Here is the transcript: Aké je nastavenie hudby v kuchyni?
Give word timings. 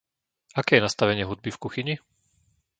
Aké 0.59 0.73
je 0.81 0.85
nastavenie 0.89 1.21
hudby 1.27 1.49
v 1.53 1.61
kuchyni? 1.63 1.95